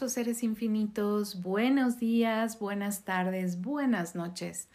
hermosos 0.00 0.14
seres 0.14 0.42
infinitos, 0.42 1.42
buenos 1.42 1.98
días, 1.98 2.58
buenas 2.58 3.04
tardes, 3.04 3.60
buenas 3.60 4.14
noches. 4.14 4.70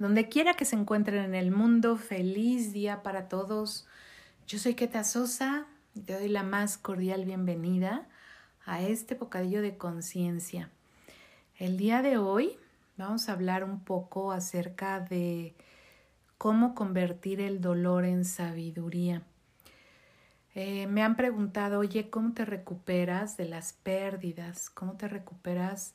Donde 0.00 0.28
quiera 0.28 0.54
que 0.54 0.64
se 0.64 0.74
encuentren 0.74 1.22
en 1.22 1.36
el 1.36 1.52
mundo, 1.52 1.96
feliz 1.96 2.72
día 2.72 3.04
para 3.04 3.28
todos. 3.28 3.86
Yo 4.48 4.58
soy 4.58 4.74
Keta 4.74 5.04
Sosa 5.04 5.68
y 5.94 6.00
te 6.00 6.14
doy 6.14 6.28
la 6.28 6.42
más 6.42 6.76
cordial 6.76 7.24
bienvenida 7.24 8.08
a 8.66 8.82
este 8.82 9.14
bocadillo 9.14 9.62
de 9.62 9.76
conciencia. 9.76 10.70
El 11.56 11.76
día 11.76 12.02
de 12.02 12.18
hoy 12.18 12.56
vamos 12.96 13.28
a 13.28 13.32
hablar 13.34 13.62
un 13.62 13.78
poco 13.78 14.32
acerca 14.32 14.98
de 14.98 15.54
cómo 16.36 16.74
convertir 16.74 17.40
el 17.40 17.60
dolor 17.60 18.04
en 18.04 18.24
sabiduría. 18.24 19.22
Eh, 20.54 20.86
me 20.86 21.02
han 21.02 21.16
preguntado, 21.16 21.80
oye, 21.80 22.10
¿cómo 22.10 22.32
te 22.32 22.44
recuperas 22.44 23.36
de 23.36 23.46
las 23.46 23.72
pérdidas? 23.72 24.70
¿Cómo 24.70 24.92
te 24.96 25.08
recuperas 25.08 25.94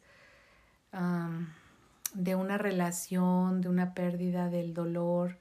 de 2.14 2.36
una 2.36 2.58
relación, 2.58 3.62
de 3.62 3.70
una 3.70 3.94
pérdida, 3.94 4.50
del 4.50 4.74
dolor, 4.74 5.38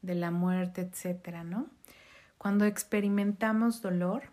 de 0.00 0.14
la 0.14 0.30
muerte, 0.30 0.82
etcétera, 0.82 1.42
¿no? 1.42 1.66
Cuando 2.38 2.64
experimentamos 2.64 3.82
dolor, 3.82 4.24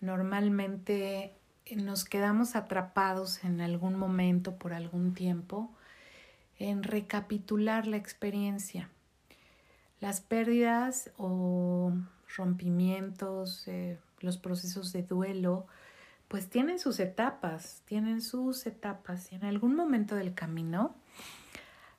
normalmente 0.00 1.34
nos 1.76 2.04
quedamos 2.04 2.56
atrapados 2.56 3.44
en 3.44 3.60
algún 3.60 3.96
momento, 3.96 4.56
por 4.56 4.72
algún 4.72 5.14
tiempo, 5.14 5.70
en 6.58 6.82
recapitular 6.82 7.86
la 7.86 7.96
experiencia. 7.96 8.88
Las 10.00 10.20
pérdidas 10.20 11.10
o 11.16 11.92
rompimientos, 12.36 13.66
eh, 13.68 13.98
los 14.20 14.38
procesos 14.38 14.92
de 14.92 15.02
duelo, 15.02 15.66
pues 16.28 16.50
tienen 16.50 16.78
sus 16.78 17.00
etapas, 17.00 17.82
tienen 17.86 18.20
sus 18.20 18.66
etapas 18.66 19.32
y 19.32 19.36
en 19.36 19.44
algún 19.44 19.74
momento 19.74 20.14
del 20.14 20.34
camino 20.34 20.94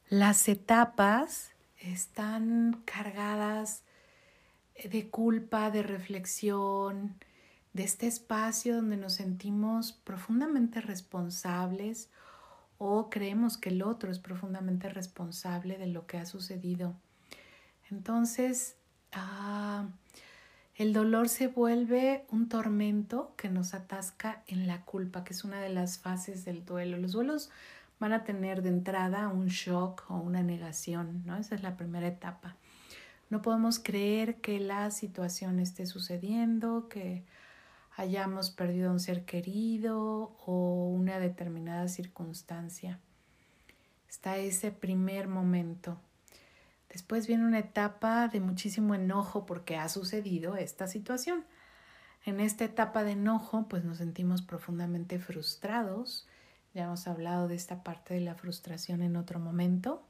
las 0.09 0.47
etapas 0.47 1.51
están 1.77 2.81
cargadas 2.85 3.83
de 4.83 5.09
culpa, 5.09 5.71
de 5.71 5.83
reflexión, 5.83 7.15
de 7.73 7.83
este 7.83 8.07
espacio 8.07 8.75
donde 8.75 8.97
nos 8.97 9.13
sentimos 9.13 9.93
profundamente 9.93 10.81
responsables 10.81 12.09
o 12.77 13.09
creemos 13.09 13.57
que 13.57 13.69
el 13.69 13.83
otro 13.83 14.11
es 14.11 14.19
profundamente 14.19 14.89
responsable 14.89 15.77
de 15.77 15.87
lo 15.87 16.07
que 16.07 16.17
ha 16.17 16.25
sucedido. 16.25 16.95
Entonces, 17.91 18.77
ah, 19.11 19.87
el 20.79 20.93
dolor 20.93 21.27
se 21.27 21.47
vuelve 21.47 22.25
un 22.31 22.47
tormento 22.47 23.33
que 23.35 23.49
nos 23.49 23.73
atasca 23.73 24.43
en 24.47 24.65
la 24.65 24.85
culpa, 24.85 25.25
que 25.25 25.33
es 25.33 25.43
una 25.43 25.59
de 25.59 25.67
las 25.67 25.99
fases 25.99 26.45
del 26.45 26.63
duelo. 26.63 26.97
Los 26.97 27.11
duelos 27.11 27.51
van 27.99 28.13
a 28.13 28.23
tener 28.23 28.61
de 28.61 28.69
entrada 28.69 29.27
un 29.27 29.47
shock 29.47 30.05
o 30.07 30.15
una 30.15 30.41
negación, 30.41 31.23
¿no? 31.25 31.35
Esa 31.35 31.55
es 31.55 31.63
la 31.63 31.75
primera 31.75 32.07
etapa. 32.07 32.55
No 33.29 33.41
podemos 33.41 33.77
creer 33.77 34.39
que 34.39 34.61
la 34.61 34.89
situación 34.89 35.59
esté 35.59 35.85
sucediendo, 35.85 36.87
que 36.87 37.25
hayamos 37.97 38.49
perdido 38.49 38.89
a 38.89 38.93
un 38.93 39.01
ser 39.01 39.25
querido 39.25 40.33
o 40.45 40.87
una 40.87 41.19
determinada 41.19 41.89
circunstancia. 41.89 42.99
Está 44.07 44.37
ese 44.37 44.71
primer 44.71 45.27
momento 45.27 45.99
Después 46.89 47.27
viene 47.27 47.45
una 47.45 47.59
etapa 47.59 48.27
de 48.27 48.39
muchísimo 48.39 48.95
enojo 48.95 49.45
porque 49.45 49.77
ha 49.77 49.89
sucedido 49.89 50.55
esta 50.55 50.87
situación. 50.87 51.45
En 52.25 52.39
esta 52.39 52.65
etapa 52.65 53.03
de 53.03 53.11
enojo, 53.11 53.67
pues 53.69 53.83
nos 53.83 53.97
sentimos 53.97 54.41
profundamente 54.41 55.19
frustrados. 55.19 56.27
Ya 56.73 56.85
hemos 56.85 57.07
hablado 57.07 57.47
de 57.47 57.55
esta 57.55 57.83
parte 57.83 58.15
de 58.15 58.21
la 58.21 58.35
frustración 58.35 59.01
en 59.01 59.15
otro 59.15 59.39
momento. 59.39 60.03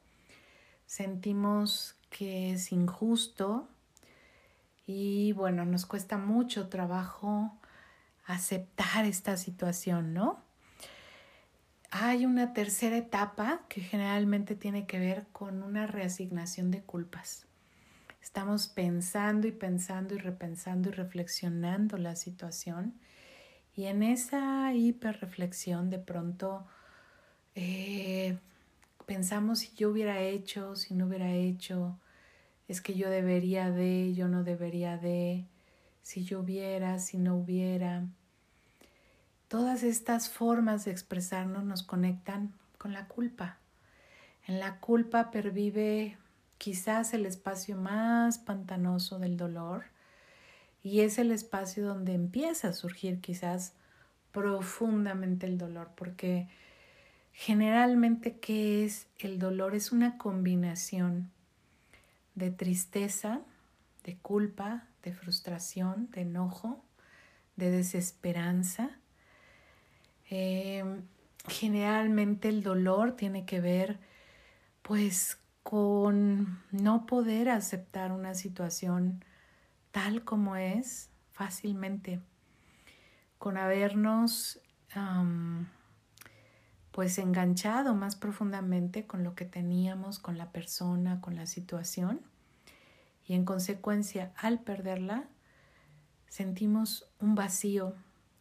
Sentimos 0.85 1.95
que 2.09 2.53
es 2.53 2.71
injusto 2.71 3.67
y 4.87 5.33
bueno, 5.33 5.65
nos 5.65 5.85
cuesta 5.85 6.17
mucho 6.17 6.67
trabajo 6.67 7.53
aceptar 8.25 9.05
esta 9.05 9.37
situación, 9.37 10.13
¿no? 10.13 10.41
Hay 11.91 12.25
una 12.25 12.53
tercera 12.53 12.97
etapa 12.97 13.61
que 13.67 13.81
generalmente 13.81 14.55
tiene 14.55 14.85
que 14.85 14.99
ver 14.99 15.25
con 15.31 15.63
una 15.63 15.87
reasignación 15.87 16.69
de 16.69 16.81
culpas. 16.81 17.47
Estamos 18.21 18.67
pensando 18.67 19.47
y 19.47 19.51
pensando 19.51 20.13
y 20.13 20.19
repensando 20.19 20.89
y 20.89 20.91
reflexionando 20.91 21.97
la 21.97 22.15
situación 22.15 22.93
y 23.75 23.85
en 23.85 24.03
esa 24.03 24.73
hiperreflexión 24.73 25.89
de 25.89 25.99
pronto 25.99 26.67
eh, 27.55 28.37
pensamos 29.05 29.59
si 29.59 29.73
yo 29.75 29.89
hubiera 29.89 30.21
hecho, 30.21 30.75
si 30.75 30.93
no 30.93 31.07
hubiera 31.07 31.33
hecho, 31.33 31.97
es 32.67 32.81
que 32.81 32.93
yo 32.93 33.09
debería 33.09 33.71
de, 33.71 34.13
yo 34.13 34.27
no 34.27 34.43
debería 34.43 34.97
de, 34.97 35.45
si 36.03 36.23
yo 36.23 36.41
hubiera, 36.41 36.99
si 36.99 37.17
no 37.17 37.35
hubiera. 37.35 38.05
Todas 39.49 39.81
estas 39.81 40.29
formas 40.29 40.85
de 40.85 40.91
expresarnos 40.91 41.63
nos 41.63 41.81
conectan 41.81 42.53
con 42.77 42.93
la 42.93 43.07
culpa. 43.07 43.57
En 44.45 44.59
la 44.59 44.79
culpa 44.79 45.31
pervive 45.31 46.19
quizás 46.59 47.15
el 47.15 47.25
espacio 47.25 47.75
más 47.75 48.37
pantanoso 48.37 49.17
del 49.17 49.37
dolor 49.37 49.85
y 50.83 50.99
es 50.99 51.17
el 51.17 51.31
espacio 51.31 51.83
donde 51.87 52.13
empieza 52.13 52.67
a 52.67 52.73
surgir 52.73 53.21
quizás 53.21 53.73
profundamente 54.31 55.47
el 55.47 55.57
dolor, 55.57 55.89
porque 55.95 56.47
generalmente 57.33 58.37
¿qué 58.37 58.85
es 58.85 59.07
el 59.17 59.39
dolor? 59.39 59.73
Es 59.73 59.91
una 59.91 60.19
combinación 60.19 61.31
de 62.35 62.51
tristeza, 62.51 63.41
de 64.03 64.15
culpa, 64.15 64.85
de 65.01 65.11
frustración, 65.11 66.07
de 66.11 66.21
enojo, 66.21 66.83
de 67.55 67.71
desesperanza 67.71 68.98
Em, 70.29 71.01
generalmente 71.47 72.49
el 72.49 72.61
dolor 72.61 73.13
tiene 73.13 73.45
que 73.45 73.59
ver 73.61 73.99
pues 74.83 75.39
con 75.63 76.61
no 76.71 77.05
poder 77.05 77.49
aceptar 77.49 78.11
una 78.11 78.35
situación 78.35 79.23
tal 79.91 80.23
como 80.23 80.55
es 80.55 81.09
fácilmente, 81.31 82.21
con 83.37 83.57
habernos 83.57 84.61
pues 86.91 87.17
enganchado 87.19 87.93
más 87.95 88.15
profundamente 88.15 89.05
con 89.05 89.23
lo 89.23 89.35
que 89.35 89.45
teníamos, 89.45 90.19
con 90.19 90.37
la 90.37 90.51
persona, 90.51 91.21
con 91.21 91.35
la 91.35 91.45
situación 91.45 92.21
y 93.25 93.33
en 93.35 93.45
consecuencia 93.45 94.33
al 94.35 94.59
perderla 94.59 95.27
sentimos 96.27 97.07
un 97.19 97.35
vacío 97.35 97.95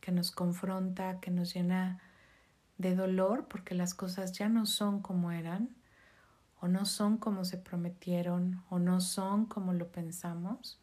que 0.09 0.13
nos 0.13 0.31
confronta, 0.31 1.21
que 1.21 1.31
nos 1.31 1.53
llena 1.53 2.01
de 2.79 2.97
dolor 2.97 3.47
porque 3.47 3.75
las 3.75 3.93
cosas 3.93 4.33
ya 4.33 4.49
no 4.49 4.65
son 4.65 5.03
como 5.03 5.33
eran 5.33 5.69
o 6.63 6.67
no 6.67 6.87
son 6.87 7.19
como 7.19 7.45
se 7.45 7.59
prometieron 7.59 8.63
o 8.71 8.79
no 8.79 9.03
son 9.03 9.45
como 9.45 9.75
lo 9.75 9.93
pensamos. 9.93 10.81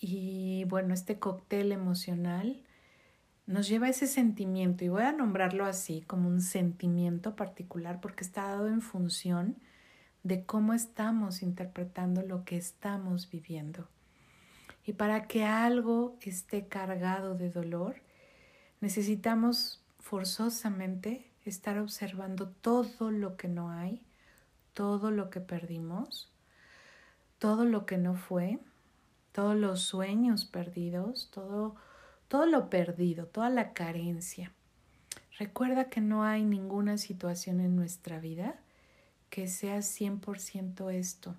Y 0.00 0.64
bueno, 0.64 0.94
este 0.94 1.20
cóctel 1.20 1.70
emocional 1.70 2.60
nos 3.46 3.68
lleva 3.68 3.86
a 3.86 3.90
ese 3.90 4.08
sentimiento 4.08 4.84
y 4.84 4.88
voy 4.88 5.02
a 5.02 5.12
nombrarlo 5.12 5.64
así 5.64 6.00
como 6.00 6.28
un 6.28 6.40
sentimiento 6.40 7.36
particular 7.36 8.00
porque 8.00 8.24
está 8.24 8.48
dado 8.48 8.66
en 8.66 8.80
función 8.80 9.58
de 10.24 10.44
cómo 10.44 10.74
estamos 10.74 11.40
interpretando 11.40 12.22
lo 12.22 12.44
que 12.44 12.56
estamos 12.56 13.30
viviendo. 13.30 13.86
Y 14.84 14.94
para 14.94 15.28
que 15.28 15.44
algo 15.44 16.16
esté 16.20 16.66
cargado 16.66 17.36
de 17.36 17.50
dolor, 17.50 18.07
Necesitamos 18.80 19.80
forzosamente 19.98 21.26
estar 21.44 21.78
observando 21.78 22.48
todo 22.48 23.10
lo 23.10 23.36
que 23.36 23.48
no 23.48 23.70
hay, 23.70 24.02
todo 24.72 25.10
lo 25.10 25.30
que 25.30 25.40
perdimos, 25.40 26.30
todo 27.38 27.64
lo 27.64 27.86
que 27.86 27.98
no 27.98 28.14
fue, 28.14 28.60
todos 29.32 29.56
los 29.56 29.82
sueños 29.82 30.44
perdidos, 30.44 31.28
todo, 31.32 31.74
todo 32.28 32.46
lo 32.46 32.70
perdido, 32.70 33.26
toda 33.26 33.50
la 33.50 33.72
carencia. 33.72 34.52
Recuerda 35.38 35.88
que 35.88 36.00
no 36.00 36.24
hay 36.24 36.44
ninguna 36.44 36.98
situación 36.98 37.60
en 37.60 37.76
nuestra 37.76 38.20
vida 38.20 38.56
que 39.30 39.46
sea 39.48 39.78
100% 39.78 40.92
esto. 40.92 41.34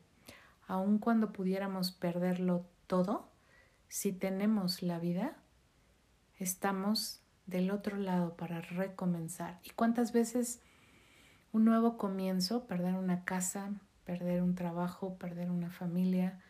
Aun 0.68 1.00
cuando 1.00 1.32
pudiéramos 1.32 1.92
perderlo 1.92 2.66
todo, 2.88 3.28
si 3.88 4.12
tenemos 4.12 4.84
la 4.84 5.00
vida, 5.00 5.36
estamos 6.38 7.22
del 7.50 7.72
otro 7.72 7.98
lado 7.98 8.36
para 8.36 8.62
recomenzar. 8.62 9.60
¿Y 9.64 9.72
cuántas 9.72 10.12
veces 10.12 10.62
un 11.52 11.66
nuevo 11.66 11.98
comienzo, 11.98 12.66
perder 12.68 12.96
una 12.96 13.26
casa, 13.26 13.72
perder 14.06 14.42
un 14.42 14.56
trabajo, 14.56 15.16
perder 15.16 15.50
una 15.50 15.70
familia? 15.70 16.42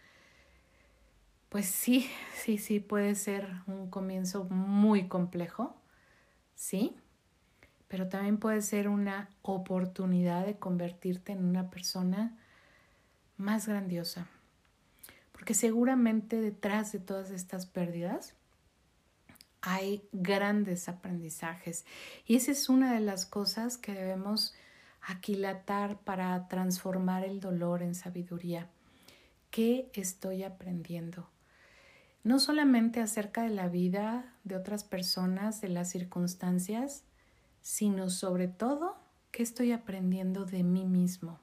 Pues 1.49 1.65
sí, 1.67 2.09
sí, 2.35 2.57
sí, 2.57 2.79
puede 2.79 3.15
ser 3.15 3.47
un 3.67 3.89
comienzo 3.89 4.45
muy 4.45 5.07
complejo, 5.07 5.75
¿sí? 6.55 6.95
pero 7.89 8.07
también 8.07 8.37
puede 8.37 8.61
ser 8.61 8.87
una 8.87 9.29
oportunidad 9.41 10.45
de 10.45 10.57
convertirte 10.57 11.33
en 11.33 11.43
una 11.43 11.69
persona 11.69 12.37
más 13.35 13.67
grandiosa. 13.67 14.27
Porque 15.31 15.55
seguramente 15.55 16.39
detrás 16.39 16.91
de 16.91 16.99
todas 16.99 17.31
estas 17.31 17.65
pérdidas 17.65 18.35
hay 19.61 20.07
grandes 20.11 20.88
aprendizajes. 20.89 21.85
Y 22.25 22.35
esa 22.35 22.51
es 22.51 22.69
una 22.69 22.94
de 22.94 23.01
las 23.01 23.25
cosas 23.25 23.77
que 23.77 23.94
debemos 23.94 24.53
aquilatar 25.01 26.00
para 26.00 26.47
transformar 26.47 27.23
el 27.23 27.39
dolor 27.39 27.81
en 27.81 27.95
sabiduría. 27.95 28.69
¿Qué 29.51 29.89
estoy 29.94 30.44
aprendiendo? 30.44 31.29
No 32.23 32.39
solamente 32.39 33.01
acerca 33.01 33.44
de 33.44 33.50
la 33.50 33.69
vida 33.69 34.35
de 34.44 34.56
otras 34.56 34.83
personas, 34.83 35.61
de 35.61 35.69
las 35.69 35.89
circunstancias, 35.89 37.03
sino 37.61 38.09
sobre 38.09 38.47
todo 38.47 38.97
qué 39.31 39.44
estoy 39.44 39.71
aprendiendo 39.71 40.45
de 40.45 40.63
mí 40.63 40.85
mismo, 40.85 41.39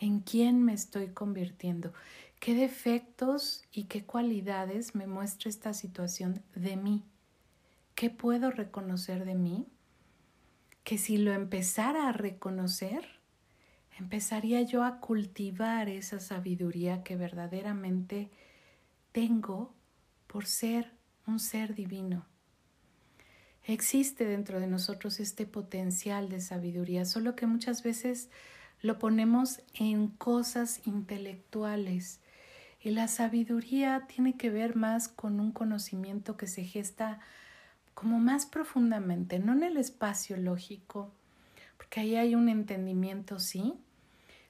en 0.00 0.20
quién 0.20 0.62
me 0.62 0.74
estoy 0.74 1.08
convirtiendo, 1.08 1.92
qué 2.40 2.54
defectos 2.54 3.64
y 3.72 3.84
qué 3.84 4.04
cualidades 4.04 4.94
me 4.94 5.06
muestra 5.06 5.48
esta 5.48 5.72
situación 5.72 6.42
de 6.54 6.76
mí, 6.76 7.04
qué 7.96 8.10
puedo 8.10 8.52
reconocer 8.52 9.24
de 9.24 9.34
mí, 9.34 9.66
que 10.84 10.98
si 10.98 11.16
lo 11.16 11.32
empezara 11.32 12.08
a 12.08 12.12
reconocer, 12.12 13.04
empezaría 13.98 14.62
yo 14.62 14.84
a 14.84 15.00
cultivar 15.00 15.88
esa 15.88 16.20
sabiduría 16.20 17.02
que 17.02 17.16
verdaderamente 17.16 18.30
tengo 19.10 19.74
por 20.28 20.46
ser 20.46 20.92
un 21.26 21.40
ser 21.40 21.74
divino. 21.74 22.26
Existe 23.64 24.26
dentro 24.26 24.60
de 24.60 24.68
nosotros 24.68 25.18
este 25.18 25.46
potencial 25.46 26.28
de 26.28 26.40
sabiduría, 26.40 27.04
solo 27.04 27.34
que 27.34 27.46
muchas 27.46 27.82
veces 27.82 28.28
lo 28.80 28.98
ponemos 28.98 29.62
en 29.74 30.08
cosas 30.08 30.86
intelectuales. 30.86 32.20
Y 32.78 32.90
la 32.90 33.08
sabiduría 33.08 34.06
tiene 34.06 34.36
que 34.36 34.50
ver 34.50 34.76
más 34.76 35.08
con 35.08 35.40
un 35.40 35.50
conocimiento 35.50 36.36
que 36.36 36.46
se 36.46 36.62
gesta 36.62 37.20
como 37.96 38.18
más 38.18 38.44
profundamente, 38.44 39.38
no 39.38 39.54
en 39.54 39.62
el 39.62 39.78
espacio 39.78 40.36
lógico, 40.36 41.10
porque 41.78 42.00
ahí 42.00 42.14
hay 42.16 42.34
un 42.34 42.50
entendimiento, 42.50 43.40
sí, 43.40 43.72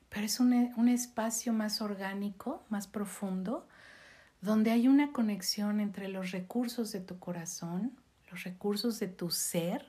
pero 0.08 0.26
es 0.26 0.40
un, 0.40 0.72
un 0.76 0.88
espacio 0.88 1.52
más 1.52 1.80
orgánico, 1.80 2.64
más 2.70 2.88
profundo, 2.88 3.68
donde 4.40 4.72
hay 4.72 4.88
una 4.88 5.12
conexión 5.12 5.78
entre 5.78 6.08
los 6.08 6.32
recursos 6.32 6.90
de 6.90 6.98
tu 6.98 7.20
corazón, 7.20 7.92
los 8.32 8.42
recursos 8.42 8.98
de 8.98 9.06
tu 9.06 9.30
ser, 9.30 9.86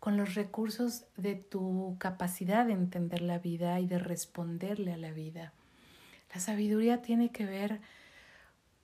con 0.00 0.16
los 0.16 0.34
recursos 0.34 1.04
de 1.18 1.34
tu 1.34 1.96
capacidad 1.98 2.64
de 2.64 2.72
entender 2.72 3.20
la 3.20 3.38
vida 3.38 3.78
y 3.80 3.86
de 3.86 3.98
responderle 3.98 4.94
a 4.94 4.96
la 4.96 5.12
vida. 5.12 5.52
La 6.34 6.40
sabiduría 6.40 7.02
tiene 7.02 7.32
que 7.32 7.44
ver 7.44 7.82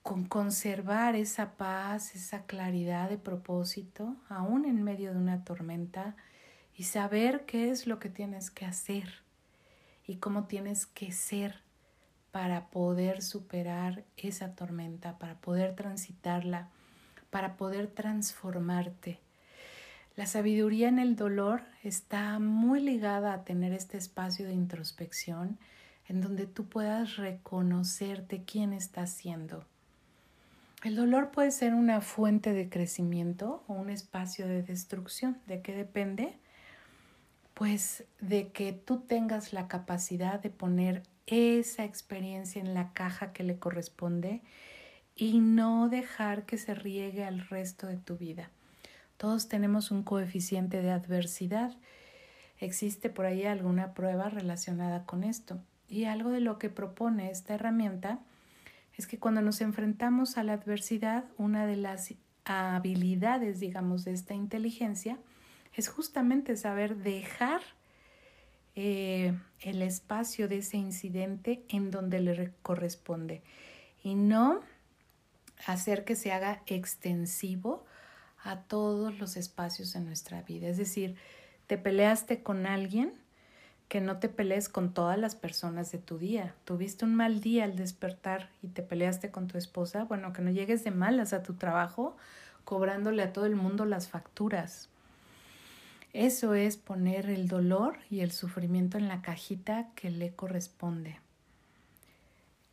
con 0.02 0.25
conservar 0.25 1.16
esa 1.16 1.52
paz, 1.52 2.14
esa 2.14 2.44
claridad 2.46 3.08
de 3.08 3.19
propósito, 3.19 4.16
aún 4.28 4.64
en 4.64 4.82
medio 4.82 5.12
de 5.12 5.19
una 5.19 5.44
tormenta, 5.44 6.16
y 6.76 6.84
saber 6.84 7.44
qué 7.44 7.70
es 7.70 7.87
lo 7.87 7.99
que 7.99 8.08
tienes 8.08 8.50
que 8.50 8.64
hacer 8.64 9.22
y 10.06 10.16
cómo 10.16 10.44
tienes 10.44 10.87
que 10.87 11.12
ser 11.12 11.60
para 12.31 12.70
poder 12.70 13.22
superar 13.22 14.04
esa 14.16 14.54
tormenta, 14.54 15.19
para 15.19 15.34
poder 15.37 15.76
transitarla 15.76 16.70
para 17.32 17.56
poder 17.56 17.87
transformarte. 17.87 19.19
La 20.16 20.26
sabiduría 20.26 20.88
en 20.88 20.99
el 20.99 21.16
dolor 21.16 21.62
está 21.82 22.38
muy 22.38 22.78
ligada 22.78 23.32
a 23.32 23.43
tener 23.43 23.72
este 23.72 23.96
espacio 23.96 24.46
de 24.46 24.52
introspección 24.52 25.58
en 26.06 26.20
donde 26.20 26.46
tú 26.46 26.69
puedas 26.69 27.16
reconocerte 27.16 28.44
quién 28.44 28.75
estás 28.75 29.12
siendo. 29.12 29.64
El 30.82 30.96
dolor 30.96 31.31
puede 31.31 31.52
ser 31.52 31.75
una 31.75 32.00
fuente 32.00 32.52
de 32.52 32.69
crecimiento 32.69 33.62
o 33.69 33.75
un 33.75 33.88
espacio 33.88 34.49
de 34.49 34.64
destrucción. 34.64 35.38
¿De 35.46 35.62
qué 35.62 35.75
depende? 35.75 36.37
Pues 37.55 38.05
de 38.20 38.50
que 38.50 38.73
tú 38.73 38.99
tengas 38.99 39.52
la 39.52 39.69
capacidad 39.69 40.40
de 40.40 40.50
poner 40.50 41.05
esa 41.26 41.84
experiencia 41.84 42.61
en 42.61 42.75
la 42.75 42.93
caja 42.93 43.32
que 43.32 43.44
le 43.44 43.61
corresponde 43.61 44.43
y 45.14 45.38
no 45.38 45.88
dejar 45.88 46.46
que 46.46 46.58
se 46.58 46.75
riegue 46.75 47.25
al 47.25 47.46
resto 47.46 47.87
de 47.87 47.99
tu 47.99 48.17
vida. 48.17 48.50
Todos 49.19 49.46
tenemos 49.46 49.93
un 49.93 50.02
coeficiente 50.02 50.82
de 50.82 50.90
adversidad. 50.90 51.76
Existe 52.58 53.08
por 53.08 53.26
ahí 53.26 53.44
alguna 53.44 53.94
prueba 53.94 54.31
relacionada 54.31 55.05
con 55.06 55.23
esto. 55.23 55.61
Y 55.88 56.06
algo 56.06 56.31
de 56.31 56.40
lo 56.40 56.58
que 56.58 56.70
propone 56.70 57.31
esta 57.31 57.55
herramienta 57.55 58.19
es 58.97 59.06
que 59.06 59.19
cuando 59.19 59.43
nos 59.43 59.61
enfrentamos 59.61 60.37
a 60.37 60.44
la 60.44 60.55
adversidad, 60.55 61.25
una 61.39 61.67
de 61.67 61.77
las 61.77 62.15
habilidades, 62.44 63.61
digamos, 63.61 64.05
de 64.05 64.12
esta 64.12 64.35
inteligencia 64.35 65.19
es 65.75 65.89
justamente 65.89 66.56
saber 66.56 66.97
dejar 66.97 67.62
eh, 68.75 69.39
el 69.61 69.83
espacio 69.83 70.49
de 70.49 70.59
ese 70.59 70.77
incidente 70.77 71.65
en 71.69 71.91
donde 71.91 72.21
le 72.21 72.53
corresponde 72.62 73.43
y 74.03 74.15
no 74.15 74.61
hacer 75.67 76.05
que 76.05 76.17
se 76.17 76.33
haga 76.33 76.62
extensivo 76.67 77.85
a 78.43 78.62
todos 78.62 79.19
los 79.19 79.37
espacios 79.37 79.93
de 79.93 80.00
nuestra 80.00 80.43
vida. 80.43 80.69
Es 80.69 80.77
decir, 80.77 81.17
te 81.67 81.79
peleaste 81.79 82.43
con 82.43 82.67
alguien, 82.67 83.15
que 83.93 84.00
no 84.00 84.17
te 84.17 84.31
pelees 84.31 84.71
con 84.71 84.94
todas 84.94 85.19
las 85.19 85.35
personas 85.35 85.93
de 85.93 85.99
tu 85.99 86.17
día. 86.17 86.55
Tuviste 86.65 87.05
un 87.05 87.15
mal 87.15 87.43
día 87.43 87.65
al 87.65 87.77
despertar 87.77 88.49
y 88.62 88.69
te 88.69 88.83
peleaste 88.83 89.31
con 89.31 89.49
tu 89.49 89.59
esposa, 89.59 90.05
bueno, 90.05 90.33
que 90.33 90.41
no 90.41 90.50
llegues 90.50 90.83
de 90.83 90.91
malas 90.91 91.35
a 91.35 91.43
tu 91.43 91.53
trabajo 91.53 92.17
cobrándole 92.65 93.23
a 93.23 93.35
todo 93.35 93.44
el 93.44 93.55
mundo 93.55 93.85
las 93.85 94.09
facturas. 94.09 94.89
Eso 96.15 96.55
es 96.55 96.79
poner 96.79 97.29
el 97.29 97.49
dolor 97.49 97.99
y 98.09 98.21
el 98.21 98.33
sufrimiento 98.33 98.97
en 98.97 99.09
la 99.09 99.21
cajita 99.21 99.91
que 99.95 100.09
le 100.09 100.33
corresponde. 100.33 101.19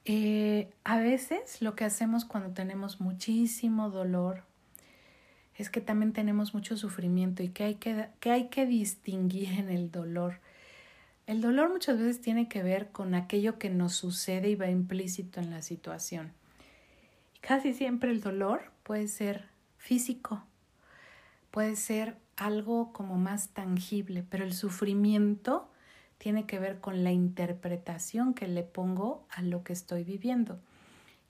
Eh, 0.06 0.70
a 0.86 1.00
veces 1.00 1.62
lo 1.62 1.76
que 1.76 1.84
hacemos 1.84 2.24
cuando 2.24 2.52
tenemos 2.52 3.02
muchísimo 3.02 3.90
dolor 3.90 4.44
es 5.58 5.70
que 5.70 5.82
también 5.82 6.14
tenemos 6.14 6.54
mucho 6.54 6.78
sufrimiento 6.78 7.44
y 7.44 7.50
que 7.50 7.66
hay 7.66 7.76
que, 7.76 8.08
que 8.22 8.32
hay 8.32 8.48
que 8.48 8.66
distinguir 8.66 9.60
en 9.60 9.68
el 9.68 9.92
dolor. 9.92 10.40
El 11.30 11.42
dolor 11.42 11.70
muchas 11.70 12.00
veces 12.00 12.22
tiene 12.22 12.48
que 12.48 12.64
ver 12.64 12.92
con 12.92 13.14
aquello 13.14 13.60
que 13.60 13.70
nos 13.70 13.94
sucede 13.94 14.50
y 14.50 14.56
va 14.56 14.72
implícito 14.72 15.40
en 15.40 15.52
la 15.52 15.62
situación. 15.62 16.32
Casi 17.40 17.76
siempre 17.76 18.10
el 18.10 18.20
dolor 18.20 18.72
puede 18.82 19.08
ser 19.08 19.46
físico, 19.78 20.42
puede 21.52 21.76
ser 21.76 22.18
algo 22.36 22.92
como 22.94 23.20
más 23.20 23.50
tangible, 23.50 24.26
pero 24.28 24.44
el 24.44 24.54
sufrimiento 24.54 25.70
tiene 26.18 26.48
que 26.48 26.58
ver 26.58 26.80
con 26.80 27.04
la 27.04 27.12
interpretación 27.12 28.34
que 28.34 28.48
le 28.48 28.64
pongo 28.64 29.28
a 29.30 29.44
lo 29.44 29.64
que 29.64 29.74
estoy 29.74 30.04
viviendo. 30.04 30.60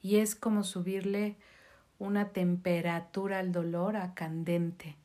Y 0.02 0.20
es 0.20 0.34
como 0.34 0.64
subirle 0.64 1.36
una 1.98 2.30
temperatura 2.30 3.40
al 3.40 3.52
dolor 3.52 3.98
a 3.98 4.14
candente. 4.14 4.96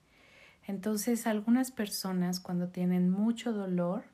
Entonces 0.68 1.26
algunas 1.26 1.72
personas 1.72 2.38
cuando 2.38 2.68
tienen 2.68 3.10
mucho 3.10 3.52
dolor 3.52 4.13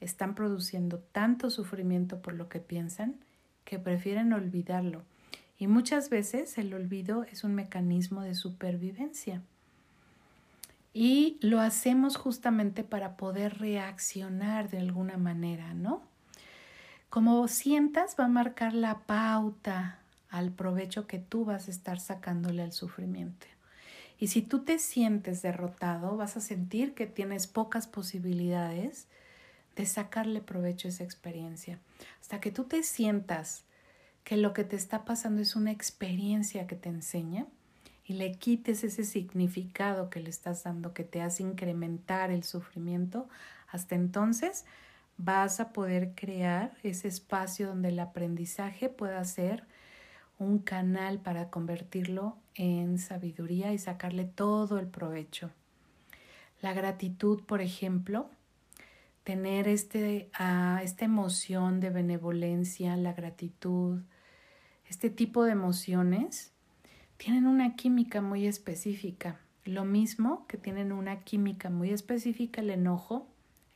están 0.00 0.34
produciendo 0.34 0.98
tanto 0.98 1.50
sufrimiento 1.50 2.20
por 2.20 2.34
lo 2.34 2.48
que 2.48 2.60
piensan 2.60 3.16
que 3.64 3.78
prefieren 3.78 4.32
olvidarlo. 4.32 5.02
Y 5.58 5.66
muchas 5.66 6.10
veces 6.10 6.58
el 6.58 6.74
olvido 6.74 7.24
es 7.24 7.44
un 7.44 7.54
mecanismo 7.54 8.22
de 8.22 8.34
supervivencia. 8.34 9.42
Y 10.92 11.38
lo 11.40 11.60
hacemos 11.60 12.16
justamente 12.16 12.84
para 12.84 13.16
poder 13.16 13.58
reaccionar 13.58 14.70
de 14.70 14.78
alguna 14.78 15.16
manera, 15.16 15.74
¿no? 15.74 16.02
Como 17.10 17.46
sientas, 17.48 18.16
va 18.18 18.24
a 18.24 18.28
marcar 18.28 18.74
la 18.74 19.00
pauta 19.00 19.98
al 20.30 20.50
provecho 20.50 21.06
que 21.06 21.18
tú 21.18 21.44
vas 21.44 21.68
a 21.68 21.70
estar 21.70 22.00
sacándole 22.00 22.62
al 22.62 22.72
sufrimiento. 22.72 23.46
Y 24.18 24.28
si 24.28 24.42
tú 24.42 24.60
te 24.60 24.78
sientes 24.78 25.42
derrotado, 25.42 26.16
vas 26.16 26.36
a 26.36 26.40
sentir 26.40 26.94
que 26.94 27.06
tienes 27.06 27.46
pocas 27.46 27.86
posibilidades 27.86 29.08
de 29.76 29.86
sacarle 29.86 30.40
provecho 30.40 30.88
a 30.88 30.90
esa 30.90 31.04
experiencia. 31.04 31.78
Hasta 32.20 32.40
que 32.40 32.50
tú 32.50 32.64
te 32.64 32.82
sientas 32.82 33.64
que 34.22 34.36
lo 34.36 34.52
que 34.52 34.64
te 34.64 34.76
está 34.76 35.04
pasando 35.04 35.42
es 35.42 35.56
una 35.56 35.70
experiencia 35.70 36.66
que 36.66 36.76
te 36.76 36.88
enseña, 36.88 37.46
y 38.06 38.14
le 38.14 38.32
quites 38.32 38.84
ese 38.84 39.04
significado 39.04 40.10
que 40.10 40.20
le 40.20 40.28
estás 40.28 40.64
dando 40.64 40.92
que 40.92 41.04
te 41.04 41.22
hace 41.22 41.42
incrementar 41.42 42.30
el 42.30 42.44
sufrimiento, 42.44 43.28
hasta 43.68 43.94
entonces 43.94 44.66
vas 45.16 45.58
a 45.60 45.72
poder 45.72 46.12
crear 46.14 46.76
ese 46.82 47.08
espacio 47.08 47.68
donde 47.68 47.88
el 47.88 47.98
aprendizaje 47.98 48.88
pueda 48.88 49.24
ser 49.24 49.64
un 50.38 50.58
canal 50.58 51.18
para 51.20 51.48
convertirlo 51.48 52.36
en 52.56 52.98
sabiduría 52.98 53.72
y 53.72 53.78
sacarle 53.78 54.24
todo 54.24 54.78
el 54.78 54.86
provecho. 54.86 55.50
La 56.60 56.72
gratitud, 56.72 57.42
por 57.44 57.62
ejemplo, 57.62 58.28
tener 59.24 59.68
este, 59.68 60.30
uh, 60.38 60.78
esta 60.82 61.06
emoción 61.06 61.80
de 61.80 61.90
benevolencia, 61.90 62.96
la 62.96 63.14
gratitud, 63.14 64.02
este 64.86 65.10
tipo 65.10 65.44
de 65.44 65.52
emociones, 65.52 66.52
tienen 67.16 67.46
una 67.46 67.74
química 67.74 68.20
muy 68.20 68.46
específica. 68.46 69.40
Lo 69.64 69.86
mismo 69.86 70.46
que 70.46 70.58
tienen 70.58 70.92
una 70.92 71.20
química 71.20 71.70
muy 71.70 71.90
específica 71.90 72.60
el 72.60 72.70
enojo, 72.70 73.26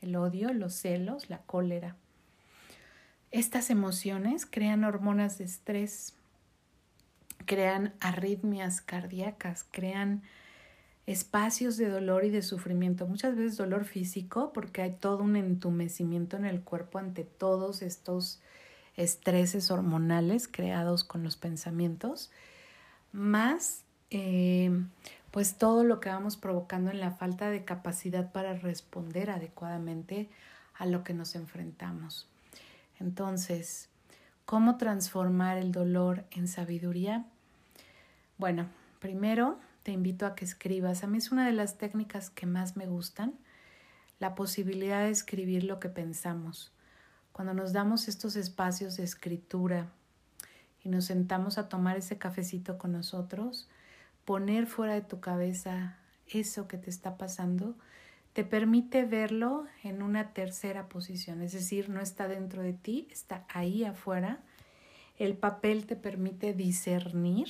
el 0.01 0.15
odio, 0.15 0.53
los 0.53 0.75
celos, 0.75 1.29
la 1.29 1.39
cólera. 1.39 1.95
Estas 3.31 3.71
emociones 3.71 4.45
crean 4.45 4.83
hormonas 4.83 5.39
de 5.39 5.45
estrés, 5.45 6.15
crean 7.45 7.93
arritmias 7.99 8.81
cardíacas, 8.81 9.65
crean 9.71 10.21
espacios 11.11 11.77
de 11.77 11.89
dolor 11.89 12.23
y 12.23 12.29
de 12.29 12.43
sufrimiento, 12.43 13.07
muchas 13.07 13.35
veces 13.35 13.57
dolor 13.57 13.85
físico 13.85 14.53
porque 14.53 14.83
hay 14.83 14.91
todo 14.91 15.23
un 15.23 15.35
entumecimiento 15.35 16.37
en 16.37 16.45
el 16.45 16.61
cuerpo 16.61 16.99
ante 16.99 17.23
todos 17.23 17.81
estos 17.81 18.39
estreses 18.95 19.71
hormonales 19.71 20.47
creados 20.47 21.03
con 21.03 21.23
los 21.23 21.35
pensamientos, 21.35 22.29
más 23.11 23.85
eh, 24.11 24.69
pues 25.31 25.55
todo 25.55 25.83
lo 25.83 25.99
que 25.99 26.09
vamos 26.09 26.37
provocando 26.37 26.91
en 26.91 26.99
la 26.99 27.09
falta 27.09 27.49
de 27.49 27.65
capacidad 27.65 28.31
para 28.31 28.53
responder 28.53 29.31
adecuadamente 29.31 30.29
a 30.77 30.85
lo 30.85 31.03
que 31.03 31.15
nos 31.15 31.33
enfrentamos. 31.33 32.27
Entonces, 32.99 33.89
¿cómo 34.45 34.77
transformar 34.77 35.57
el 35.57 35.71
dolor 35.71 36.25
en 36.29 36.47
sabiduría? 36.47 37.25
Bueno, 38.37 38.67
primero 38.99 39.57
te 39.83 39.91
invito 39.91 40.25
a 40.25 40.35
que 40.35 40.45
escribas. 40.45 41.03
A 41.03 41.07
mí 41.07 41.17
es 41.17 41.31
una 41.31 41.45
de 41.45 41.53
las 41.53 41.77
técnicas 41.77 42.29
que 42.29 42.45
más 42.45 42.75
me 42.75 42.85
gustan, 42.85 43.33
la 44.19 44.35
posibilidad 44.35 45.03
de 45.03 45.11
escribir 45.11 45.63
lo 45.63 45.79
que 45.79 45.89
pensamos. 45.89 46.71
Cuando 47.31 47.53
nos 47.53 47.71
damos 47.71 48.07
estos 48.07 48.35
espacios 48.35 48.97
de 48.97 49.03
escritura 49.03 49.91
y 50.83 50.89
nos 50.89 51.05
sentamos 51.05 51.57
a 51.57 51.69
tomar 51.69 51.97
ese 51.97 52.17
cafecito 52.17 52.77
con 52.77 52.91
nosotros, 52.91 53.69
poner 54.25 54.67
fuera 54.67 54.93
de 54.93 55.01
tu 55.01 55.19
cabeza 55.19 55.97
eso 56.27 56.67
que 56.67 56.77
te 56.77 56.89
está 56.89 57.17
pasando, 57.17 57.75
te 58.33 58.43
permite 58.43 59.05
verlo 59.05 59.65
en 59.83 60.01
una 60.03 60.33
tercera 60.33 60.87
posición, 60.87 61.41
es 61.41 61.51
decir, 61.51 61.89
no 61.89 61.99
está 61.99 62.27
dentro 62.27 62.61
de 62.61 62.73
ti, 62.73 63.07
está 63.11 63.45
ahí 63.49 63.83
afuera. 63.83 64.39
El 65.17 65.35
papel 65.35 65.85
te 65.85 65.95
permite 65.95 66.53
discernir, 66.53 67.49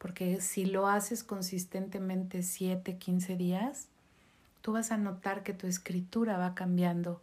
porque 0.00 0.40
si 0.40 0.64
lo 0.64 0.88
haces 0.88 1.22
consistentemente 1.22 2.42
7, 2.42 2.96
15 2.96 3.36
días, 3.36 3.88
tú 4.62 4.72
vas 4.72 4.90
a 4.90 4.96
notar 4.96 5.42
que 5.42 5.54
tu 5.54 5.66
escritura 5.66 6.38
va 6.38 6.54
cambiando 6.54 7.20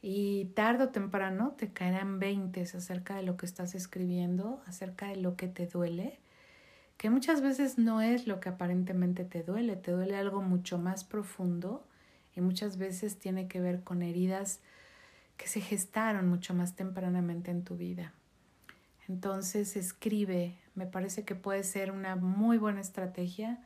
y 0.00 0.46
tarde 0.54 0.84
o 0.84 0.88
temprano 0.88 1.54
te 1.58 1.68
caerán 1.68 2.18
20 2.18 2.62
acerca 2.62 3.16
de 3.16 3.22
lo 3.22 3.36
que 3.36 3.46
estás 3.46 3.74
escribiendo, 3.74 4.62
acerca 4.66 5.08
de 5.08 5.16
lo 5.16 5.36
que 5.36 5.48
te 5.48 5.66
duele 5.66 6.18
que 6.96 7.10
muchas 7.10 7.42
veces 7.42 7.78
no 7.78 8.00
es 8.00 8.26
lo 8.26 8.40
que 8.40 8.48
aparentemente 8.48 9.24
te 9.24 9.42
duele, 9.42 9.76
te 9.76 9.90
duele 9.90 10.16
algo 10.16 10.42
mucho 10.42 10.78
más 10.78 11.04
profundo 11.04 11.84
y 12.34 12.40
muchas 12.40 12.78
veces 12.78 13.18
tiene 13.18 13.48
que 13.48 13.60
ver 13.60 13.82
con 13.82 14.02
heridas 14.02 14.60
que 15.36 15.46
se 15.46 15.60
gestaron 15.60 16.28
mucho 16.28 16.54
más 16.54 16.74
tempranamente 16.74 17.50
en 17.50 17.64
tu 17.64 17.76
vida. 17.76 18.12
Entonces 19.08 19.76
escribe, 19.76 20.56
me 20.76 20.86
parece 20.86 21.24
que 21.24 21.34
puede 21.34 21.64
ser 21.64 21.90
una 21.90 22.14
muy 22.14 22.58
buena 22.58 22.80
estrategia 22.80 23.58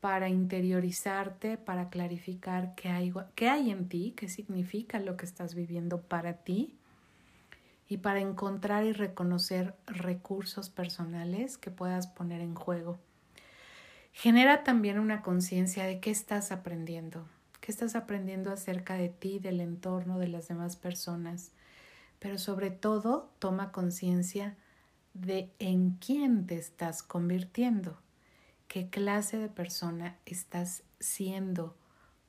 para 0.00 0.28
interiorizarte, 0.28 1.58
para 1.58 1.88
clarificar 1.88 2.74
qué 2.74 2.88
hay, 2.88 3.12
qué 3.36 3.48
hay 3.48 3.70
en 3.70 3.88
ti, 3.88 4.14
qué 4.16 4.28
significa 4.28 4.98
lo 4.98 5.16
que 5.16 5.26
estás 5.26 5.54
viviendo 5.54 6.00
para 6.00 6.38
ti 6.38 6.74
y 7.88 7.98
para 7.98 8.20
encontrar 8.20 8.84
y 8.84 8.92
reconocer 8.92 9.76
recursos 9.86 10.70
personales 10.70 11.56
que 11.56 11.70
puedas 11.70 12.08
poner 12.08 12.40
en 12.40 12.54
juego. 12.54 12.98
Genera 14.12 14.64
también 14.64 14.98
una 14.98 15.22
conciencia 15.22 15.84
de 15.84 16.00
qué 16.00 16.10
estás 16.10 16.50
aprendiendo, 16.50 17.26
qué 17.60 17.70
estás 17.70 17.94
aprendiendo 17.94 18.50
acerca 18.50 18.94
de 18.94 19.08
ti, 19.08 19.38
del 19.38 19.60
entorno, 19.60 20.18
de 20.18 20.28
las 20.28 20.48
demás 20.48 20.76
personas, 20.76 21.52
pero 22.18 22.38
sobre 22.38 22.70
todo 22.70 23.30
toma 23.38 23.70
conciencia 23.72 24.56
de 25.14 25.50
en 25.58 25.92
quién 25.92 26.46
te 26.46 26.56
estás 26.56 27.02
convirtiendo, 27.02 27.98
qué 28.68 28.88
clase 28.88 29.38
de 29.38 29.48
persona 29.48 30.16
estás 30.26 30.82
siendo 31.00 31.76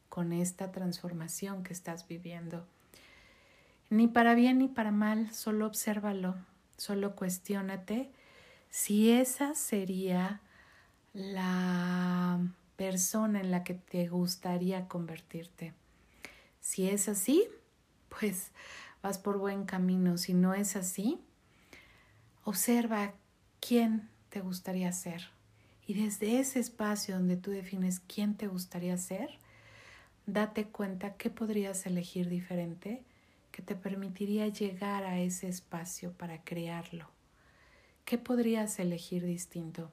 con 0.10 0.34
esta 0.34 0.72
transformación 0.72 1.64
que 1.64 1.74
estás 1.74 2.08
viviendo. 2.08 2.66
Ni 3.90 4.08
para 4.08 4.36
bien 4.36 4.60
ni 4.60 4.68
para 4.68 4.92
mal, 4.92 5.32
solo 5.32 5.66
obsérvalo, 5.66 6.36
solo 6.78 7.16
cuestiónate 7.16 8.12
si 8.70 9.12
esa 9.12 9.54
sería 9.54 10.42
la 11.14 12.40
persona 12.76 13.40
en 13.40 13.52
la 13.52 13.64
que 13.64 13.76
te 13.76 14.08
gustaría 14.08 14.88
convertirte. 14.88 15.74
Si 16.60 16.90
es 16.90 17.08
así, 17.08 17.48
pues 18.10 18.52
vas 19.02 19.20
por 19.20 19.38
buen 19.38 19.66
camino. 19.66 20.18
Si 20.18 20.34
no 20.34 20.54
es 20.54 20.76
así, 20.76 21.20
observa 22.44 23.14
quién 23.60 24.10
te 24.30 24.42
gustaría 24.42 24.92
ser. 24.92 25.30
Y 25.86 25.94
desde 25.96 26.40
ese 26.40 26.60
espacio 26.60 27.16
donde 27.16 27.38
tú 27.38 27.52
defines 27.52 28.00
quién 28.00 28.36
te 28.36 28.48
gustaría 28.48 28.98
ser, 28.98 29.30
date 30.26 30.66
cuenta 30.66 31.16
qué 31.16 31.30
podrías 31.30 31.86
elegir 31.86 32.30
diferente 32.30 33.04
que 33.52 33.62
te 33.62 33.76
permitiría 33.76 34.48
llegar 34.48 35.04
a 35.04 35.20
ese 35.20 35.48
espacio 35.48 36.12
para 36.14 36.44
crearlo? 36.44 37.08
¿Qué 38.04 38.18
podrías 38.18 38.80
elegir 38.80 39.24
distinto? 39.26 39.92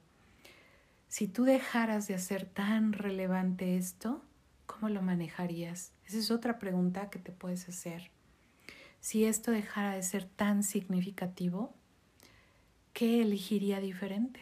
Si 1.07 1.27
tú 1.27 1.43
dejaras 1.43 2.07
de 2.07 2.15
hacer 2.15 2.45
tan 2.45 2.91
relevante 2.93 3.77
esto, 3.77 4.23
¿cómo 4.65 4.89
lo 4.89 5.01
manejarías? 5.01 5.91
Esa 6.05 6.17
es 6.17 6.31
otra 6.31 6.57
pregunta 6.57 7.09
que 7.09 7.19
te 7.19 7.31
puedes 7.31 7.69
hacer. 7.69 8.09
Si 8.99 9.25
esto 9.25 9.51
dejara 9.51 9.91
de 9.95 10.03
ser 10.03 10.25
tan 10.25 10.63
significativo, 10.63 11.73
¿qué 12.93 13.21
elegiría 13.21 13.79
diferente? 13.79 14.39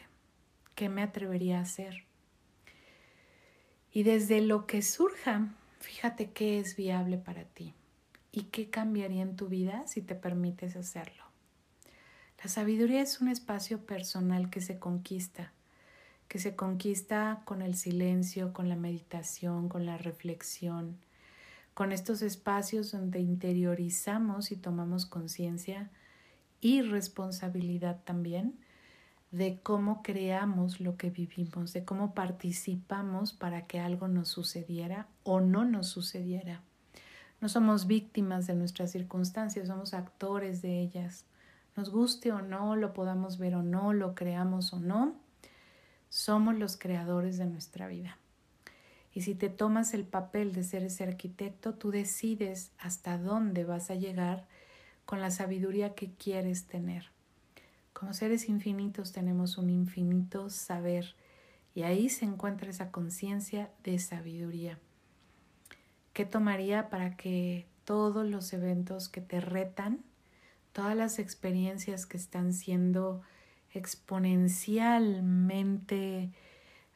¿Qué 0.75 0.89
me 0.89 1.03
atrevería 1.03 1.59
a 1.59 1.63
hacer? 1.63 2.05
Y 3.91 4.03
desde 4.03 4.41
lo 4.41 4.67
que 4.67 4.81
surja, 4.81 5.49
fíjate 5.79 6.31
qué 6.31 6.59
es 6.59 6.75
viable 6.75 7.17
para 7.17 7.43
ti 7.43 7.73
y 8.31 8.43
qué 8.43 8.69
cambiaría 8.69 9.23
en 9.23 9.35
tu 9.35 9.47
vida 9.47 9.85
si 9.87 10.01
te 10.01 10.15
permites 10.15 10.75
hacerlo. 10.75 11.23
La 12.43 12.49
sabiduría 12.49 13.01
es 13.01 13.19
un 13.19 13.27
espacio 13.27 13.85
personal 13.85 14.49
que 14.49 14.61
se 14.61 14.79
conquista, 14.79 15.51
que 16.27 16.39
se 16.39 16.55
conquista 16.55 17.41
con 17.43 17.61
el 17.61 17.75
silencio, 17.75 18.53
con 18.53 18.69
la 18.69 18.75
meditación, 18.75 19.67
con 19.67 19.85
la 19.85 19.97
reflexión, 19.97 20.97
con 21.73 21.91
estos 21.91 22.21
espacios 22.21 22.91
donde 22.91 23.19
interiorizamos 23.19 24.51
y 24.51 24.55
tomamos 24.55 25.05
conciencia 25.05 25.89
y 26.61 26.81
responsabilidad 26.81 28.01
también 28.03 28.59
de 29.31 29.59
cómo 29.61 30.01
creamos 30.01 30.79
lo 30.79 30.97
que 30.97 31.09
vivimos, 31.09 31.73
de 31.73 31.85
cómo 31.85 32.13
participamos 32.13 33.33
para 33.33 33.67
que 33.67 33.79
algo 33.79 34.07
nos 34.07 34.29
sucediera 34.29 35.07
o 35.23 35.39
no 35.39 35.65
nos 35.65 35.87
sucediera. 35.87 36.61
No 37.41 37.47
somos 37.47 37.87
víctimas 37.87 38.47
de 38.47 38.55
nuestras 38.55 38.91
circunstancias, 38.91 39.67
somos 39.67 39.93
actores 39.93 40.61
de 40.61 40.79
ellas. 40.79 41.25
Nos 41.75 41.89
guste 41.89 42.31
o 42.31 42.41
no, 42.41 42.75
lo 42.75 42.93
podamos 42.93 43.37
ver 43.37 43.55
o 43.55 43.63
no, 43.63 43.93
lo 43.93 44.15
creamos 44.15 44.73
o 44.73 44.79
no, 44.79 45.15
somos 46.09 46.55
los 46.55 46.75
creadores 46.75 47.37
de 47.37 47.45
nuestra 47.45 47.87
vida. 47.87 48.17
Y 49.13 49.21
si 49.21 49.35
te 49.35 49.49
tomas 49.49 49.93
el 49.93 50.05
papel 50.05 50.53
de 50.53 50.63
ser 50.63 50.83
ese 50.83 51.03
arquitecto, 51.03 51.75
tú 51.75 51.91
decides 51.91 52.71
hasta 52.79 53.17
dónde 53.17 53.63
vas 53.63 53.89
a 53.89 53.95
llegar 53.95 54.47
con 55.09 55.19
la 55.21 55.31
sabiduría 55.31 55.95
que 55.95 56.11
quieres 56.11 56.67
tener. 56.67 57.09
Como 57.93 58.13
seres 58.13 58.47
infinitos 58.47 59.11
tenemos 59.11 59.57
un 59.57 59.71
infinito 59.71 60.51
saber 60.51 61.15
y 61.73 61.81
ahí 61.81 62.09
se 62.09 62.25
encuentra 62.25 62.69
esa 62.69 62.91
conciencia 62.91 63.71
de 63.83 63.97
sabiduría. 63.97 64.77
¿Qué 66.13 66.25
tomaría 66.25 66.89
para 66.89 67.17
que 67.17 67.65
todos 67.85 68.23
los 68.23 68.53
eventos 68.53 69.09
que 69.09 69.19
te 69.19 69.41
retan, 69.41 70.03
todas 70.73 70.95
las 70.95 71.17
experiencias 71.17 72.05
que 72.05 72.17
están 72.17 72.53
siendo 72.53 73.23
exponencialmente 73.73 76.29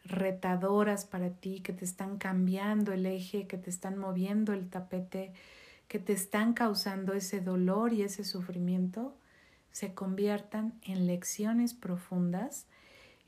retadoras 0.06 1.06
para 1.06 1.32
ti, 1.32 1.62
que 1.62 1.74
te 1.74 1.84
están 1.84 2.20
cambiando 2.20 2.94
el 2.94 3.08
eje, 3.08 3.48
que 3.48 3.58
te 3.58 3.72
están 3.72 3.98
moviendo 3.98 4.54
el 4.54 4.70
tapete, 4.70 5.34
que 5.94 6.00
te 6.00 6.14
están 6.14 6.54
causando 6.54 7.14
ese 7.14 7.40
dolor 7.40 7.94
y 7.94 8.02
ese 8.02 8.24
sufrimiento, 8.24 9.16
se 9.72 9.94
conviertan 9.94 10.74
en 10.82 11.06
lecciones 11.06 11.76
profundas 11.76 12.66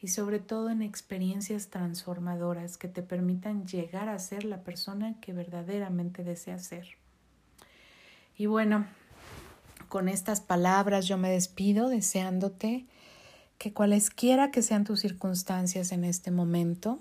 y 0.02 0.08
sobre 0.08 0.40
todo 0.40 0.72
en 0.72 0.82
experiencias 0.82 1.68
transformadoras 1.68 2.80
que 2.80 2.88
te 2.88 3.04
permitan 3.04 3.68
llegar 3.68 4.10
a 4.10 4.18
ser 4.18 4.46
la 4.46 4.64
persona 4.64 5.20
que 5.22 5.32
verdaderamente 5.32 6.24
deseas 6.24 6.64
ser. 6.66 6.88
Y 8.36 8.48
bueno, 8.48 8.88
con 9.88 10.10
estas 10.10 10.42
palabras 10.42 11.06
yo 11.06 11.20
me 11.20 11.30
despido 11.30 11.88
deseándote 11.88 12.88
que 13.60 13.74
cualesquiera 13.74 14.50
que 14.50 14.64
sean 14.64 14.86
tus 14.86 15.02
circunstancias 15.02 15.92
en 15.92 16.04
este 16.04 16.32
momento, 16.32 16.98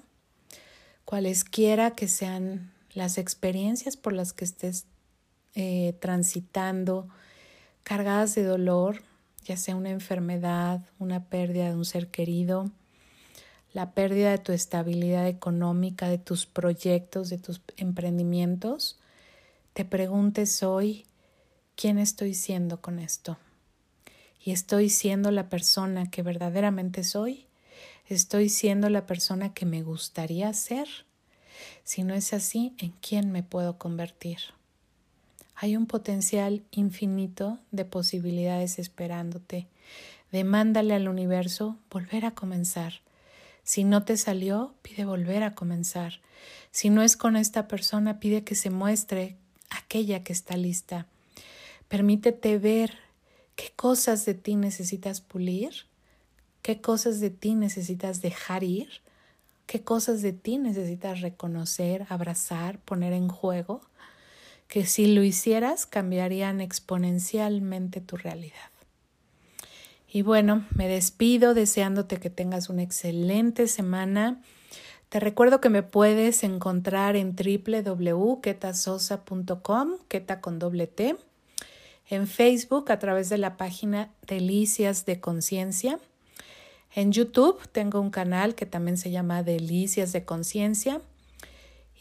cualesquiera 1.07 1.93
que 1.93 2.07
sean 2.07 2.71
las 2.93 3.17
experiencias 3.17 3.97
por 3.97 4.13
las 4.13 4.35
que 4.35 4.45
estés 4.45 4.89
eh, 5.55 5.97
transitando, 6.01 7.09
cargadas 7.83 8.35
de 8.35 8.45
dolor, 8.45 9.03
ya 9.45 9.57
sea 9.57 9.77
una 9.77 9.91
enfermedad, 9.91 10.83
una 10.99 11.29
pérdida 11.29 11.69
de 11.69 11.75
un 11.75 11.85
ser 11.85 12.09
querido, 12.09 12.71
la 13.73 13.93
pérdida 13.93 14.31
de 14.31 14.39
tu 14.39 14.53
estabilidad 14.53 15.27
económica, 15.27 16.09
de 16.09 16.19
tus 16.19 16.47
proyectos, 16.47 17.29
de 17.29 17.39
tus 17.39 17.61
emprendimientos, 17.77 18.99
te 19.75 19.85
preguntes 19.85 20.63
hoy, 20.63 21.07
¿quién 21.75 21.99
estoy 21.99 22.35
siendo 22.35 22.81
con 22.81 23.01
esto? 23.01 23.37
¿Y 24.41 24.53
estoy 24.53 24.89
siendo 24.89 25.33
la 25.33 25.49
persona 25.49 26.09
que 26.09 26.23
verdaderamente 26.23 27.03
soy? 27.03 27.49
¿Estoy 28.07 28.49
siendo 28.49 28.89
la 28.91 29.07
persona 29.07 29.53
que 29.53 29.67
me 29.67 29.83
gustaría 29.83 30.53
ser? 30.53 30.87
Si 31.83 32.05
no 32.05 32.15
es 32.15 32.33
así, 32.33 32.77
¿en 32.79 32.93
quién 33.01 33.33
me 33.33 33.43
puedo 33.43 33.79
convertir? 33.79 34.39
Hay 35.55 35.77
un 35.77 35.87
potencial 35.87 36.63
infinito 36.71 37.59
de 37.71 37.85
posibilidades 37.85 38.79
esperándote. 38.79 39.67
Demándale 40.33 40.95
al 40.95 41.09
universo 41.09 41.79
volver 41.91 42.25
a 42.25 42.33
comenzar 42.33 43.05
si 43.65 43.83
no 43.83 44.05
te 44.05 44.19
salió, 44.19 44.75
pide 44.83 45.07
volver 45.07 45.43
a 45.43 45.55
comenzar. 45.55 46.21
Si 46.71 46.91
no 46.91 47.03
es 47.03 47.17
con 47.17 47.35
esta 47.35 47.67
persona, 47.67 48.21
pide 48.21 48.45
que 48.45 48.55
se 48.55 48.69
muestre 48.69 49.37
aquella 49.71 50.23
que 50.23 50.35
está 50.35 50.59
lista. 50.59 51.07
Permítete 51.89 52.59
ver 52.59 52.99
qué 53.57 53.73
cosas 53.75 54.27
de 54.27 54.35
ti 54.35 54.57
necesitas 54.57 55.23
pulir, 55.23 55.87
qué 56.61 56.83
cosas 56.83 57.21
de 57.21 57.31
ti 57.31 57.55
necesitas 57.55 58.21
dejar 58.21 58.65
ir, 58.65 59.01
qué 59.67 59.83
cosas 59.83 60.21
de 60.21 60.35
ti 60.35 60.59
necesitas 60.59 61.23
reconocer, 61.23 62.07
abrazar, 62.11 62.79
poner 62.81 63.15
en 63.15 63.29
juego, 63.29 63.81
que 64.69 64.87
si 64.87 65.07
lo 65.07 65.23
hicieras 65.23 65.87
cambiarían 65.87 66.61
exponencialmente 66.61 68.01
tu 68.01 68.17
realidad. 68.17 68.75
Y 70.15 70.23
bueno, 70.23 70.65
me 70.77 70.89
despido 70.89 71.55
deseándote 71.55 72.19
que 72.19 72.31
tengas 72.31 72.69
una 72.69 72.85
excelente 72.85 73.67
semana. 73.67 74.41
Te 75.09 75.19
recuerdo 75.19 75.61
que 75.61 75.71
me 75.71 75.83
puedes 75.83 76.45
encontrar 76.45 77.17
en 77.17 77.35
www.ketasosa.com, 77.35 79.91
keta 80.07 80.41
con 80.41 80.61
doble 80.61 80.87
T, 80.87 81.17
en 82.09 82.29
Facebook 82.29 82.93
a 82.93 83.01
través 83.01 83.29
de 83.29 83.39
la 83.39 83.57
página 83.57 84.13
Delicias 84.27 85.05
de 85.05 85.21
Conciencia. 85.21 85.99
En 86.95 87.11
YouTube 87.11 87.59
tengo 87.73 88.01
un 88.01 88.11
canal 88.11 88.55
que 88.55 88.67
también 88.67 88.97
se 88.97 89.11
llama 89.11 89.43
Delicias 89.43 90.13
de 90.13 90.25
Conciencia. 90.25 91.01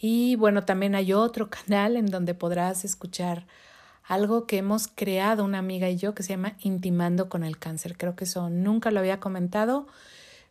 Y 0.06 0.36
bueno, 0.36 0.66
también 0.66 0.96
hay 0.96 1.14
otro 1.14 1.50
canal 1.68 1.96
en 1.96 2.08
donde 2.08 2.34
podrás 2.34 2.84
escuchar 2.84 3.48
algo 4.04 4.48
que 4.48 4.58
hemos 4.58 4.90
creado 4.90 5.46
una 5.46 5.60
amiga 5.60 5.90
y 5.90 5.96
yo 5.96 6.14
que 6.14 6.24
se 6.24 6.34
llama 6.34 6.58
Intimando 6.60 7.30
con 7.30 7.46
el 7.46 7.58
Cáncer. 7.58 7.96
Creo 7.96 8.14
que 8.14 8.26
eso 8.26 8.50
nunca 8.50 8.92
lo 8.92 9.00
había 9.00 9.22
comentado, 9.22 9.88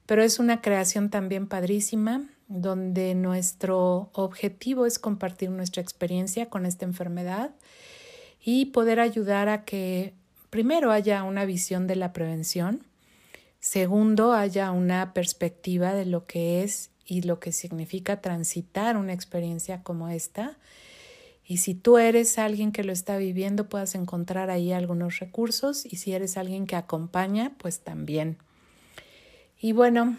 pero 0.07 0.23
es 0.23 0.39
una 0.39 0.63
creación 0.63 1.11
también 1.11 1.49
padrísima 1.49 2.31
donde 2.49 3.15
nuestro 3.15 4.09
objetivo 4.15 4.87
es 4.87 4.99
compartir 4.99 5.51
nuestra 5.51 5.83
experiencia 5.83 6.49
con 6.49 6.65
esta 6.65 6.87
enfermedad 6.87 7.51
y 8.43 8.67
poder 8.67 9.01
ayudar 9.01 9.51
a 9.51 9.67
que 9.67 10.15
primero 10.49 10.93
haya 10.93 11.25
una 11.25 11.45
visión 11.45 11.87
de 11.87 11.97
la 11.97 12.15
prevención, 12.15 12.87
segundo 13.61 14.33
haya 14.33 14.71
una 14.71 15.13
perspectiva 15.13 15.93
de 15.93 16.07
lo 16.07 16.25
que 16.25 16.63
es 16.63 16.91
y 17.07 17.23
lo 17.23 17.41
que 17.41 17.53
significa 17.53 18.21
transitar 18.21 18.97
una 18.97 19.13
experiencia 19.13 19.83
como 19.83 20.09
esta 20.09 20.59
y 21.53 21.59
si 21.59 21.75
tú 21.75 21.99
eres 21.99 22.39
alguien 22.39 22.73
que 22.73 22.85
lo 22.85 22.93
está 22.93 23.17
viviendo, 23.17 23.69
puedas 23.69 23.95
encontrar 23.95 24.51
ahí 24.51 24.73
algunos 24.73 25.19
recursos. 25.19 25.85
Y 25.85 25.97
si 25.97 26.13
eres 26.13 26.37
alguien 26.37 26.67
que 26.67 26.77
acompaña, 26.77 27.53
pues 27.59 27.81
también. 27.81 28.39
Y 29.61 29.73
bueno, 29.73 30.17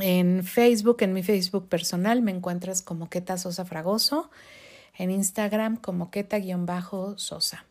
en 0.00 0.44
Facebook, 0.44 0.98
en 1.00 1.14
mi 1.14 1.22
Facebook 1.22 1.68
personal, 1.68 2.22
me 2.22 2.30
encuentras 2.30 2.82
como 2.82 3.08
Queta 3.08 3.38
Sosa 3.38 3.64
Fragoso. 3.64 4.30
En 4.96 5.10
Instagram 5.10 5.76
como 5.76 6.10
Queta-Sosa. 6.10 7.64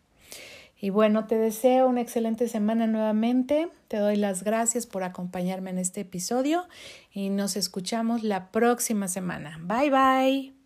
Y 0.80 0.92
bueno, 0.92 1.28
te 1.28 1.38
deseo 1.38 1.88
una 1.88 2.02
excelente 2.02 2.48
semana 2.48 2.88
nuevamente. 2.88 3.70
Te 3.88 3.98
doy 3.98 4.16
las 4.16 4.44
gracias 4.44 4.86
por 4.86 5.04
acompañarme 5.04 5.72
en 5.72 5.78
este 5.78 6.02
episodio 6.02 6.68
y 7.12 7.30
nos 7.30 7.58
escuchamos 7.58 8.24
la 8.24 8.52
próxima 8.52 9.08
semana. 9.08 9.60
Bye 9.62 9.90
bye. 9.90 10.59